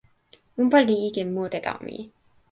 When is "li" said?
0.87-0.95